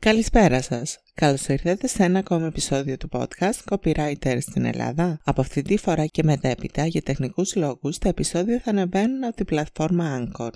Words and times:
Καλησπέρα 0.00 0.62
σας. 0.62 0.98
Καλώς 1.14 1.46
ήρθατε 1.46 1.86
σε 1.86 2.04
ένα 2.04 2.18
ακόμα 2.18 2.46
επεισόδιο 2.46 2.96
του 2.96 3.08
podcast 3.12 3.58
Copywriter 3.70 4.38
στην 4.40 4.64
Ελλάδα. 4.64 5.20
Από 5.24 5.40
αυτή 5.40 5.62
τη 5.62 5.76
φορά 5.76 6.06
και 6.06 6.22
μετέπειτα, 6.22 6.86
για 6.86 7.02
τεχνικούς 7.02 7.54
λόγους, 7.54 7.98
τα 7.98 8.08
επεισόδια 8.08 8.60
θα 8.60 8.70
ανεβαίνουν 8.70 9.24
από 9.24 9.36
την 9.36 9.46
πλατφόρμα 9.46 10.28
Anchor. 10.28 10.50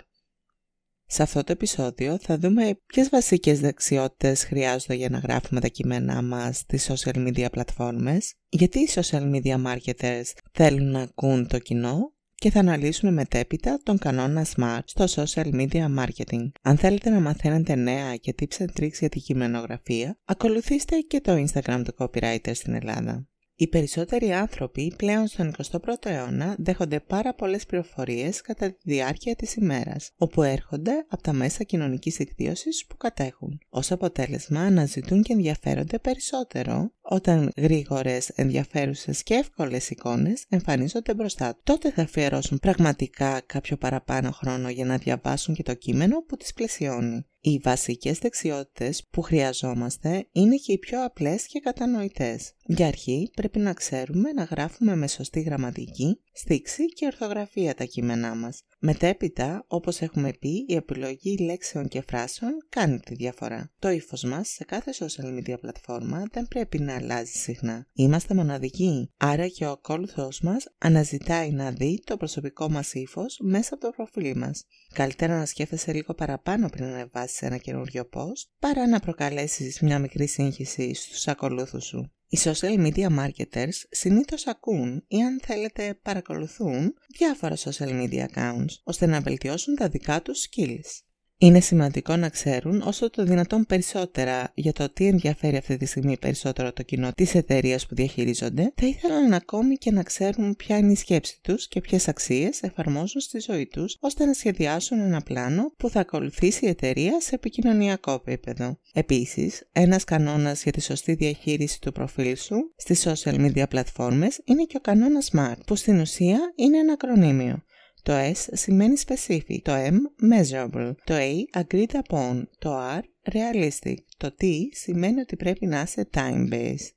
Σε 1.06 1.22
αυτό 1.22 1.44
το 1.44 1.52
επεισόδιο 1.52 2.18
θα 2.18 2.38
δούμε 2.38 2.80
ποιες 2.86 3.08
βασικές 3.08 3.60
δεξιότητες 3.60 4.44
χρειάζονται 4.44 4.94
για 4.94 5.10
να 5.10 5.18
γράφουμε 5.18 5.60
τα 5.60 5.68
κείμενά 5.68 6.22
μας 6.22 6.56
στις 6.58 6.90
social 6.90 7.26
media 7.26 7.46
πλατφόρμες, 7.50 8.34
γιατί 8.48 8.78
οι 8.78 8.88
social 8.94 9.34
media 9.34 9.64
marketers 9.64 10.30
θέλουν 10.52 10.90
να 10.90 11.00
ακούν 11.00 11.46
το 11.46 11.58
κοινό 11.58 12.13
και 12.34 12.50
θα 12.50 12.60
αναλύσουμε 12.60 13.10
μετέπειτα 13.10 13.80
τον 13.82 13.98
κανόνα 13.98 14.46
SMART 14.56 14.82
στο 14.84 15.04
social 15.04 15.54
media 15.54 15.86
marketing. 15.98 16.50
Αν 16.62 16.76
θέλετε 16.76 17.10
να 17.10 17.20
μαθαίνετε 17.20 17.74
νέα 17.74 18.16
και 18.16 18.34
tips 18.38 18.62
and 18.62 18.80
tricks 18.80 18.98
για 18.98 19.08
τη 19.08 19.20
κειμενογραφία, 19.20 20.18
ακολουθήστε 20.24 20.98
και 20.98 21.20
το 21.20 21.32
Instagram 21.32 21.82
του 21.84 21.94
Copywriter 21.98 22.50
στην 22.52 22.74
Ελλάδα. 22.74 23.28
Οι 23.56 23.68
περισσότεροι 23.68 24.32
άνθρωποι 24.32 24.94
πλέον 24.96 25.26
στον 25.26 25.54
21ο 25.70 26.06
αιώνα 26.06 26.56
δέχονται 26.58 27.00
πάρα 27.00 27.34
πολλές 27.34 27.66
πληροφορίες 27.66 28.40
κατά 28.40 28.70
τη 28.70 28.76
διάρκεια 28.82 29.36
της 29.36 29.54
ημέρας, 29.54 30.10
όπου 30.16 30.42
έρχονται 30.42 31.06
από 31.08 31.22
τα 31.22 31.32
μέσα 31.32 31.64
κοινωνικής 31.64 32.16
δικτύωσης 32.16 32.86
που 32.86 32.96
κατέχουν. 32.96 33.60
Ως 33.68 33.92
αποτέλεσμα 33.92 34.60
αναζητούν 34.60 35.22
και 35.22 35.32
ενδιαφέρονται 35.32 35.98
περισσότερο 35.98 36.92
όταν 37.00 37.52
γρήγορες, 37.56 38.28
ενδιαφέρουσες 38.28 39.22
και 39.22 39.34
εύκολες 39.34 39.90
εικόνες 39.90 40.44
εμφανίζονται 40.48 41.14
μπροστά 41.14 41.54
του. 41.54 41.60
Τότε 41.64 41.90
θα 41.90 42.02
αφιερώσουν 42.02 42.58
πραγματικά 42.58 43.40
κάποιο 43.46 43.76
παραπάνω 43.76 44.30
χρόνο 44.30 44.68
για 44.68 44.84
να 44.84 44.96
διαβάσουν 44.96 45.54
και 45.54 45.62
το 45.62 45.74
κείμενο 45.74 46.22
που 46.22 46.36
τις 46.36 46.52
πλαισιώνει. 46.52 47.26
Οι 47.40 47.60
βασικές 47.62 48.18
δεξιότητες 48.18 49.06
που 49.10 49.22
χρειαζόμαστε 49.22 50.28
είναι 50.32 50.56
και 50.56 50.72
οι 50.72 50.78
πιο 50.78 51.04
απλές 51.04 51.46
και 51.46 51.60
κατανοητές. 51.60 52.52
Για 52.66 52.86
αρχή 52.86 53.30
πρέπει 53.34 53.58
να 53.58 53.72
ξέρουμε 53.72 54.32
να 54.32 54.42
γράφουμε 54.42 54.96
με 54.96 55.08
σωστή 55.08 55.40
γραμματική, 55.40 56.20
στίξη 56.32 56.84
και 56.86 57.06
ορθογραφία 57.06 57.74
τα 57.74 57.84
κείμενά 57.84 58.34
μας. 58.34 58.62
Μετέπειτα, 58.78 59.64
όπως 59.68 60.00
έχουμε 60.00 60.32
πει, 60.40 60.64
η 60.68 60.74
επιλογή 60.74 61.36
λέξεων 61.38 61.88
και 61.88 62.02
φράσεων 62.08 62.52
κάνει 62.68 63.00
τη 63.00 63.14
διαφορά. 63.14 63.72
Το 63.78 63.90
ύφος 63.90 64.22
μας 64.22 64.48
σε 64.48 64.64
κάθε 64.64 64.92
social 64.98 65.38
media 65.38 65.60
πλατφόρμα 65.60 66.22
δεν 66.32 66.48
πρέπει 66.48 66.78
να 66.78 66.94
αλλάζει 66.94 67.32
συχνά. 67.32 67.86
Είμαστε 67.92 68.34
μοναδικοί, 68.34 69.10
άρα 69.16 69.48
και 69.48 69.64
ο 69.64 69.70
ακόλουθος 69.70 70.40
μας 70.40 70.66
αναζητάει 70.78 71.50
να 71.50 71.70
δει 71.70 72.02
το 72.04 72.16
προσωπικό 72.16 72.70
μας 72.70 72.92
ύφος 72.92 73.38
μέσα 73.42 73.74
από 73.74 73.84
το 73.86 73.90
προφίλ 73.90 74.38
μας. 74.38 74.64
Καλύτερα 74.92 75.38
να 75.38 75.46
σκέφτεσαι 75.46 75.92
λίγο 75.92 76.14
παραπάνω 76.14 76.68
πριν 76.68 76.86
να 76.86 76.94
ανεβάσεις 76.94 77.42
ένα 77.42 77.56
καινούριο 77.56 78.08
post, 78.12 78.48
παρά 78.58 78.88
να 78.88 79.00
προκαλέσεις 79.00 79.80
μια 79.80 79.98
μικρή 79.98 80.26
σύγχυση 80.26 80.94
στους 80.94 81.28
ακολούθους 81.28 81.84
σου. 81.84 82.12
Οι 82.34 82.38
social 82.42 82.86
media 82.86 83.18
marketers 83.18 83.74
συνήθως 83.90 84.46
ακούν 84.46 85.04
ή 85.08 85.22
αν 85.22 85.40
θέλετε 85.42 85.98
παρακολουθούν 86.02 86.94
διάφορα 87.18 87.56
social 87.56 87.88
media 87.88 88.26
accounts 88.34 88.74
ώστε 88.84 89.06
να 89.06 89.20
βελτιώσουν 89.20 89.74
τα 89.74 89.88
δικά 89.88 90.22
τους 90.22 90.48
skills. 90.48 91.04
Είναι 91.44 91.60
σημαντικό 91.60 92.16
να 92.16 92.28
ξέρουν 92.28 92.82
όσο 92.82 93.10
το 93.10 93.24
δυνατόν 93.24 93.66
περισσότερα 93.66 94.52
για 94.54 94.72
το 94.72 94.88
τι 94.92 95.06
ενδιαφέρει 95.06 95.56
αυτή 95.56 95.76
τη 95.76 95.86
στιγμή 95.86 96.18
περισσότερο 96.18 96.72
το 96.72 96.82
κοινό 96.82 97.10
της 97.14 97.34
εταιρείας 97.34 97.86
που 97.86 97.94
διαχειρίζονται, 97.94 98.72
θα 98.74 98.86
ήθελαν 98.86 99.32
ακόμη 99.32 99.76
και 99.76 99.90
να 99.90 100.02
ξέρουν 100.02 100.56
ποια 100.56 100.76
είναι 100.76 100.92
η 100.92 100.94
σκέψη 100.94 101.38
τους 101.42 101.68
και 101.68 101.80
ποιες 101.80 102.08
αξίες 102.08 102.62
εφαρμόζουν 102.62 103.20
στη 103.20 103.40
ζωή 103.40 103.66
τους, 103.66 103.96
ώστε 104.00 104.24
να 104.24 104.32
σχεδιάσουν 104.32 105.00
ένα 105.00 105.20
πλάνο 105.20 105.72
που 105.76 105.88
θα 105.88 106.00
ακολουθήσει 106.00 106.64
η 106.64 106.68
εταιρεία 106.68 107.20
σε 107.20 107.34
επικοινωνιακό 107.34 108.12
επίπεδο. 108.12 108.78
Επίσης, 108.92 109.68
ένας 109.72 110.04
κανόνας 110.04 110.62
για 110.62 110.72
τη 110.72 110.80
σωστή 110.80 111.14
διαχείριση 111.14 111.80
του 111.80 111.92
προφίλ 111.92 112.36
σου 112.36 112.72
στις 112.76 113.06
social 113.08 113.34
media 113.34 113.64
πλατφόρμες 113.68 114.40
είναι 114.44 114.62
και 114.62 114.76
ο 114.76 114.80
κανόνας 114.80 115.30
SMART, 115.32 115.58
που 115.66 115.76
στην 115.76 116.00
ουσία 116.00 116.38
είναι 116.56 116.78
ένα 116.78 116.92
ακρονίμιο. 116.92 117.62
Το 118.04 118.12
S 118.12 118.34
σημαίνει 118.52 118.96
specific, 119.06 119.58
το 119.62 119.72
M 119.72 119.96
measurable, 120.32 120.92
το 121.04 121.14
A 121.14 121.62
agreed 121.62 121.90
upon, 122.06 122.42
το 122.58 122.78
R 122.78 123.02
realistic, 123.32 123.96
το 124.16 124.34
T 124.40 124.44
σημαίνει 124.70 125.20
ότι 125.20 125.36
πρέπει 125.36 125.66
να 125.66 125.80
είσαι 125.80 126.08
time-based. 126.14 126.94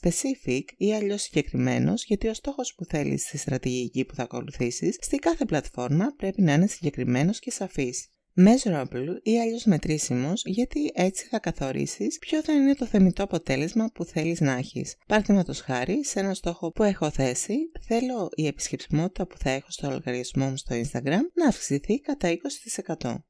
Specific 0.00 0.64
ή 0.76 0.94
αλλιώς 0.94 1.22
συγκεκριμένος 1.22 2.04
γιατί 2.04 2.28
ο 2.28 2.34
στόχος 2.34 2.74
που 2.74 2.84
θέλεις 2.84 3.22
στη 3.22 3.38
στρατηγική 3.38 4.04
που 4.04 4.14
θα 4.14 4.22
ακολουθήσεις 4.22 4.96
στη 5.00 5.16
κάθε 5.16 5.44
πλατφόρμα 5.44 6.14
πρέπει 6.16 6.42
να 6.42 6.52
είναι 6.52 6.66
συγκεκριμένος 6.66 7.38
και 7.38 7.50
σαφής 7.50 8.08
measurable 8.46 9.18
ή 9.22 9.40
αλλιώς 9.40 9.64
μετρήσιμος 9.64 10.42
γιατί 10.44 10.90
έτσι 10.94 11.26
θα 11.26 11.38
καθορίσεις 11.38 12.18
ποιο 12.18 12.42
θα 12.42 12.52
είναι 12.52 12.74
το 12.74 12.86
θεμητό 12.86 13.22
αποτέλεσμα 13.22 13.90
που 13.94 14.04
θέλεις 14.04 14.40
να 14.40 14.52
έχεις. 14.52 14.96
Παραδείγματος 15.06 15.60
χάρη, 15.60 16.04
σε 16.04 16.20
ένα 16.20 16.34
στόχο 16.34 16.72
που 16.72 16.82
έχω 16.82 17.10
θέσει, 17.10 17.56
θέλω 17.80 18.28
η 18.34 18.46
επισκεψιμότητα 18.46 19.26
που 19.26 19.38
θα 19.38 19.50
έχω 19.50 19.70
στο 19.70 19.90
λογαριασμό 19.90 20.46
μου 20.46 20.56
στο 20.56 20.74
Instagram 20.74 21.20
να 21.34 21.48
αυξηθεί 21.48 22.00
κατά 22.00 22.28
20%. 22.28 23.24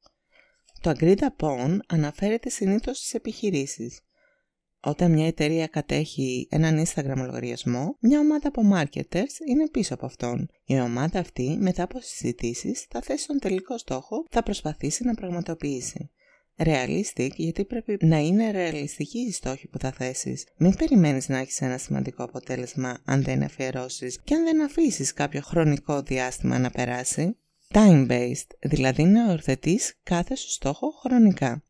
Το 0.81 0.91
agreed 0.99 1.19
upon 1.37 1.77
αναφέρεται 1.87 2.49
συνήθως 2.49 2.97
στις 2.97 3.13
επιχειρήσεις. 3.13 4.01
Όταν 4.83 5.11
μια 5.11 5.27
εταιρεία 5.27 5.67
κατέχει 5.67 6.47
έναν 6.51 6.85
Instagram 6.85 7.15
λογαριασμό, 7.15 7.97
μια 7.99 8.19
ομάδα 8.19 8.47
από 8.47 8.61
marketers 8.73 9.47
είναι 9.47 9.69
πίσω 9.71 9.93
από 9.93 10.05
αυτόν. 10.05 10.49
Η 10.65 10.79
ομάδα 10.79 11.19
αυτή, 11.19 11.57
μετά 11.59 11.83
από 11.83 11.99
συζητήσεις, 12.01 12.85
θα 12.89 13.01
θέσει 13.01 13.27
τον 13.27 13.39
τελικό 13.39 13.77
στόχο, 13.77 14.25
θα 14.29 14.43
προσπαθήσει 14.43 15.03
να 15.03 15.13
πραγματοποιήσει. 15.13 16.09
Realistic 16.57 17.29
γιατί 17.35 17.65
πρέπει 17.65 17.97
να 18.05 18.17
είναι 18.17 18.51
ρεαλιστική 18.51 19.19
η 19.19 19.31
στόχη 19.31 19.67
που 19.67 19.79
θα 19.79 19.91
θέσεις. 19.91 20.47
Μην 20.57 20.75
περιμένεις 20.75 21.29
να 21.29 21.37
έχεις 21.37 21.61
ένα 21.61 21.77
σημαντικό 21.77 22.23
αποτέλεσμα 22.23 22.97
αν 23.05 23.23
δεν 23.23 23.43
αφιερώσεις 23.43 24.19
και 24.23 24.35
αν 24.35 24.43
δεν 24.43 24.63
αφήσεις 24.63 25.13
κάποιο 25.13 25.41
χρονικό 25.41 26.01
διάστημα 26.01 26.59
να 26.59 26.69
περάσει. 26.69 27.37
Time-based, 27.73 28.47
δηλαδή 28.59 29.03
να 29.03 29.25
οριοθετεί 29.25 29.79
κάθε 30.03 30.35
σου 30.35 30.49
στόχο 30.49 30.91
χρονικά. 30.91 31.63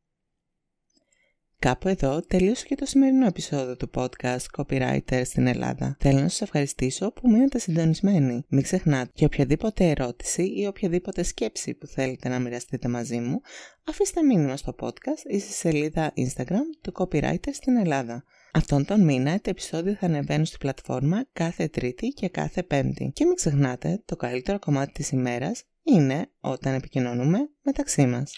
Κάπου 1.62 1.88
εδώ 1.88 2.22
τελείωσε 2.22 2.66
και 2.66 2.76
το 2.76 2.86
σημερινό 2.86 3.26
επεισόδιο 3.26 3.76
του 3.76 3.90
podcast 3.96 4.46
Copywriter 4.58 5.22
στην 5.24 5.48
Ελλάδα. 5.48 5.96
Θέλω 6.00 6.20
να 6.20 6.28
σας 6.28 6.42
ευχαριστήσω 6.42 7.12
που 7.12 7.30
μείνετε 7.30 7.60
συντονισμένοι. 7.60 8.44
Μην 8.48 8.64
ξεχνάτε 8.64 9.12
και 9.14 9.26
οποιαδήποτε 9.26 9.90
ερώτηση 9.90 10.44
ή 10.44 10.68
οποιαδήποτε 10.68 11.24
σκέψη 11.24 11.74
που 11.74 11.88
θέλετε 11.88 12.30
να 12.30 12.40
μοιραστείτε 12.40 12.88
μαζί 12.88 13.20
μου, 13.20 13.42
αφήστε 13.88 14.22
μήνυμα 14.22 14.58
στο 14.58 14.76
podcast 14.80 15.32
ή 15.32 15.40
στη 15.40 15.52
σελίδα 15.52 16.14
Instagram 16.16 16.66
του 16.82 16.94
Copywriter 16.98 17.52
στην 17.52 17.78
Ελλάδα. 17.78 18.24
Αυτόν 18.54 18.86
τον 18.86 19.04
μήνα 19.04 19.40
τα 19.40 19.50
επεισόδια 19.50 19.98
θα 20.00 20.06
ανεβαίνουν 20.06 20.46
στη 20.46 20.58
πλατφόρμα 20.58 21.26
κάθε 21.34 21.68
Τρίτη 21.68 22.08
και 22.08 22.30
κάθε 22.30 22.64
Πέμπτη. 22.64 23.12
Και 23.14 23.26
μην 23.26 23.36
ξεχνάτε, 23.36 24.02
το 24.06 24.16
καλύτερο 24.16 24.60
κομμάτι 24.60 24.92
της 24.92 25.12
ημέρας 25.12 25.64
είναι 25.84 26.30
όταν 26.40 26.74
επικοινωνούμε 26.74 27.50
μεταξύ 27.62 28.06
μας. 28.06 28.34